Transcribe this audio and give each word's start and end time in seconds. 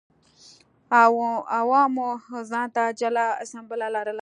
عوامو 1.59 2.09
ځان 2.51 2.67
ته 2.75 2.83
جلا 2.99 3.25
اسامبله 3.43 3.87
لرله 3.95 4.19